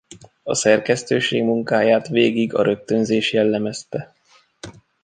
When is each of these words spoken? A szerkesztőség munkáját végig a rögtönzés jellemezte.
A 0.43 0.53
szerkesztőség 0.53 1.43
munkáját 1.43 2.07
végig 2.07 2.53
a 2.53 2.63
rögtönzés 2.63 3.33
jellemezte. 3.33 4.15